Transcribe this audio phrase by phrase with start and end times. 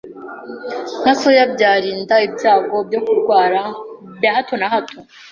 [1.01, 3.61] nka soya byarinda ibyago byo kurwara
[4.17, 4.97] bya hato na hato